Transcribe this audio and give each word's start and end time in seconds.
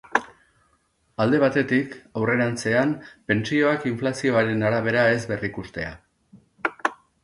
Alde 1.25 1.41
batetik, 1.43 1.93
aurrerantzean, 2.21 2.97
pentsioak 3.31 3.89
inflazioaren 3.95 4.69
arabera 4.73 5.09
ez 5.21 5.25
berrikustea. 5.35 5.97